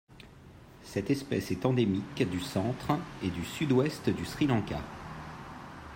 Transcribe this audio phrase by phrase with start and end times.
[0.81, 4.81] Cette espèce est endémique du centre et du Sud-Ouest du Sri Lanka.